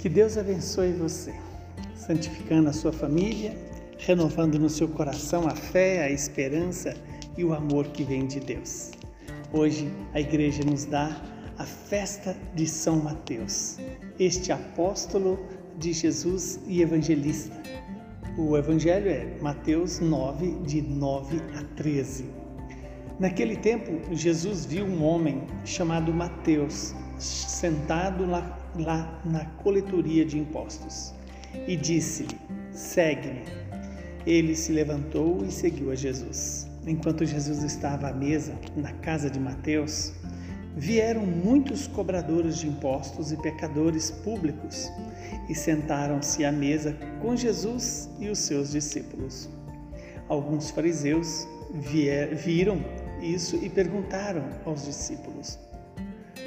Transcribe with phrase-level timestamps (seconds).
[0.00, 1.34] Que Deus abençoe você,
[1.94, 3.54] santificando a sua família,
[3.98, 6.96] renovando no seu coração a fé, a esperança
[7.36, 8.92] e o amor que vem de Deus.
[9.52, 11.20] Hoje a igreja nos dá
[11.58, 13.76] a festa de São Mateus,
[14.18, 15.38] este apóstolo
[15.76, 17.54] de Jesus e evangelista.
[18.38, 22.24] O evangelho é Mateus 9, de 9 a 13.
[23.18, 31.14] Naquele tempo, Jesus viu um homem chamado Mateus sentado lá, lá na coletoria de impostos
[31.66, 32.38] e disse-lhe:
[32.72, 33.42] Segue-me.
[34.26, 36.68] Ele se levantou e seguiu a Jesus.
[36.86, 40.12] Enquanto Jesus estava à mesa na casa de Mateus,
[40.76, 44.90] vieram muitos cobradores de impostos e pecadores públicos
[45.48, 49.48] e sentaram-se à mesa com Jesus e os seus discípulos.
[50.28, 52.80] Alguns fariseus vier, viram
[53.20, 55.58] isso e perguntaram aos discípulos: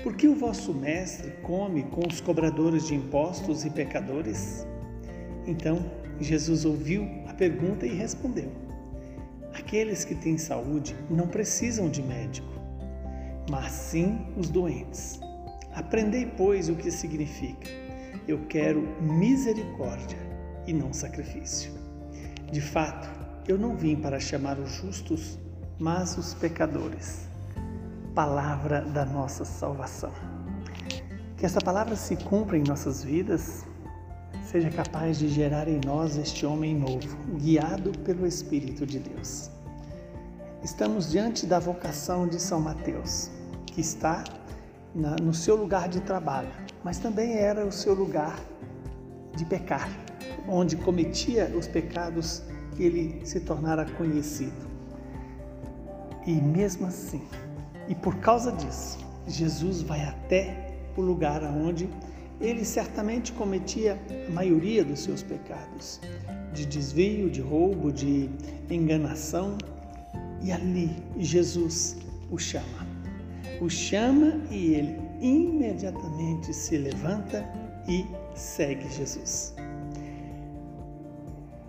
[0.04, 4.68] Por que o vosso mestre come com os cobradores de impostos e pecadores?
[5.48, 8.52] Então Jesus ouviu a pergunta e respondeu:
[9.54, 12.52] Aqueles que têm saúde não precisam de médico,
[13.50, 15.22] mas sim os doentes.
[15.74, 17.70] Aprendei, pois, o que significa:
[18.28, 20.20] Eu quero misericórdia
[20.68, 21.72] e não sacrifício.
[22.52, 23.10] De fato,
[23.48, 25.40] eu não vim para chamar os justos,
[25.80, 27.33] mas os pecadores.
[28.16, 30.12] Palavra da nossa salvação.
[31.36, 33.66] Que essa palavra se cumpra em nossas vidas,
[34.46, 39.50] seja capaz de gerar em nós este homem novo, guiado pelo Espírito de Deus.
[40.64, 43.32] Estamos diante da vocação de São Mateus,
[43.66, 44.24] que está
[44.94, 46.52] na, no seu lugar de trabalho,
[46.84, 48.40] mas também era o seu lugar
[49.36, 49.90] de pecar,
[50.48, 52.44] onde cometia os pecados
[52.76, 54.72] que ele se tornara conhecido.
[56.28, 57.24] E mesmo assim,
[57.88, 61.90] e por causa disso, Jesus vai até o lugar onde
[62.40, 66.00] ele certamente cometia a maioria dos seus pecados,
[66.54, 68.30] de desvio, de roubo, de
[68.70, 69.58] enganação,
[70.42, 71.98] e ali Jesus
[72.30, 72.88] o chama.
[73.62, 77.46] O chama e ele imediatamente se levanta
[77.88, 79.56] e segue Jesus.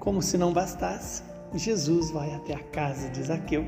[0.00, 1.22] Como se não bastasse,
[1.54, 3.64] Jesus vai até a casa de Zaqueu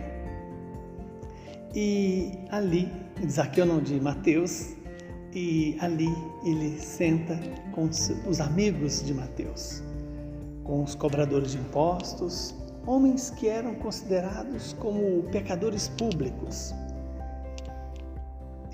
[1.76, 2.91] e ali,
[3.28, 4.75] Zaqueu não, de Mateus,
[5.34, 6.09] e ali
[6.42, 7.38] ele senta
[7.72, 9.82] com os amigos de Mateus,
[10.65, 12.54] com os cobradores de impostos,
[12.86, 16.75] homens que eram considerados como pecadores públicos.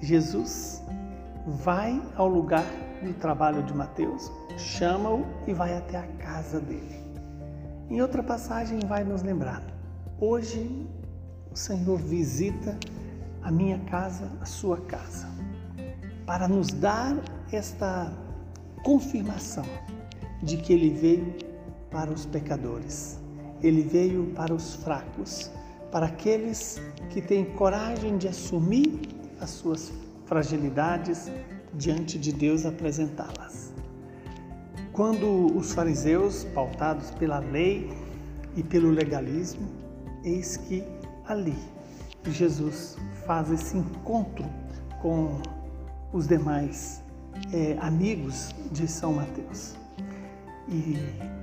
[0.00, 0.80] Jesus
[1.44, 2.66] vai ao lugar
[3.02, 7.02] do trabalho de Mateus, chama-o e vai até a casa dele.
[7.90, 9.60] Em outra passagem vai nos lembrar:
[10.20, 10.86] hoje
[11.52, 12.78] o Senhor visita
[13.42, 15.28] a minha casa, a sua casa,
[16.24, 17.16] para nos dar
[17.52, 18.10] esta
[18.82, 19.66] confirmação
[20.42, 21.34] de que Ele veio
[21.90, 23.20] para os pecadores,
[23.62, 25.50] Ele veio para os fracos,
[25.90, 26.80] para aqueles
[27.10, 29.00] que têm coragem de assumir
[29.38, 29.92] as suas
[30.24, 31.30] fragilidades
[31.74, 33.74] diante de Deus apresentá-las.
[34.92, 37.90] Quando os fariseus, pautados pela lei
[38.56, 39.66] e pelo legalismo,
[40.24, 40.84] eis que
[41.26, 41.56] ali
[42.30, 42.96] Jesus
[43.26, 44.44] faz esse encontro
[45.00, 45.40] com
[46.12, 47.02] os demais
[47.52, 49.74] é, amigos de São Mateus.
[50.68, 50.96] E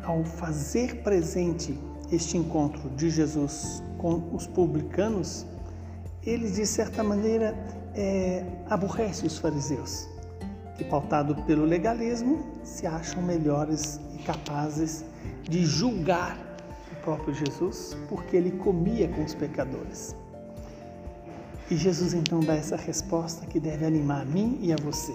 [0.03, 1.77] ao fazer presente
[2.11, 5.45] este encontro de Jesus com os publicanos,
[6.25, 7.53] ele de certa maneira
[7.93, 10.07] é, aborrece os fariseus,
[10.77, 15.03] que pautado pelo legalismo se acham melhores e capazes
[15.43, 16.37] de julgar
[17.09, 20.15] o próprio Jesus porque ele comia com os pecadores.
[21.69, 25.13] E Jesus então dá essa resposta que deve animar a mim e a você.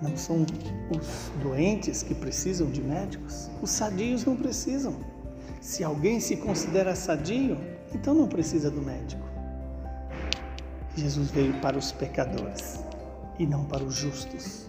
[0.00, 0.46] Não são
[0.90, 4.96] os doentes que precisam de médicos, os sadios não precisam.
[5.60, 7.58] Se alguém se considera sadio,
[7.94, 9.22] então não precisa do médico.
[10.96, 12.80] Jesus veio para os pecadores
[13.38, 14.66] e não para os justos,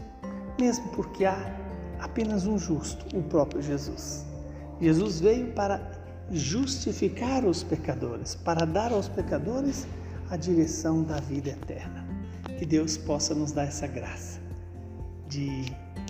[0.59, 1.55] mesmo porque há
[1.99, 4.25] apenas um justo, o próprio Jesus.
[4.81, 5.98] Jesus veio para
[6.31, 9.87] justificar os pecadores, para dar aos pecadores
[10.29, 12.07] a direção da vida eterna.
[12.57, 14.39] Que Deus possa nos dar essa graça
[15.27, 15.63] de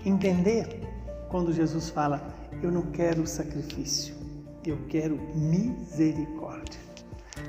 [0.06, 0.82] entender
[1.30, 2.34] quando Jesus fala:
[2.64, 4.16] Eu não quero sacrifício,
[4.66, 6.80] eu quero misericórdia.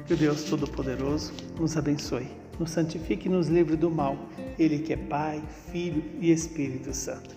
[0.06, 2.28] Que o Deus Todo-Poderoso nos abençoe,
[2.58, 4.16] nos santifique e nos livre do mal.
[4.58, 5.43] Ele que é Pai,
[5.73, 7.34] Filho e Espírito Santo.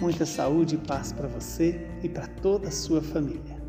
[0.00, 3.59] Muita saúde e paz para você e para toda a sua família.